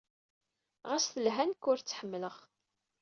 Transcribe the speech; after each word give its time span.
Ɣas 0.89 1.05
telha, 1.13 1.43
nekk 1.45 1.63
ur 1.71 1.77
tt-ḥemmleɣ. 1.79 2.35